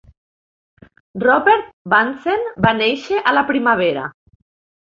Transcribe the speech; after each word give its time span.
Robert 1.25 1.69
Bunsen 1.95 2.49
va 2.67 2.75
néixer 2.81 3.21
a 3.33 3.37
la 3.39 3.47
primavera. 3.53 4.09